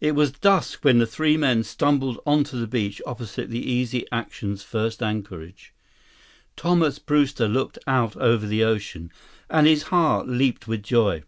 [0.00, 4.62] It was dusk when the three men stumbled onto the beach opposite the Easy Action's
[4.62, 5.74] first anchorage.
[6.56, 9.12] Thomas Brewster looked out over the ocean,
[9.50, 11.22] and his heart leaped with joy.